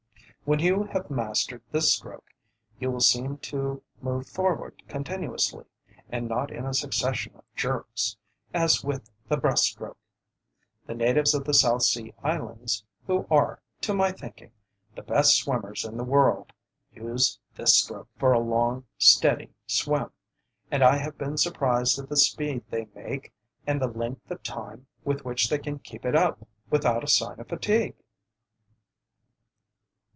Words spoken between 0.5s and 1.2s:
you have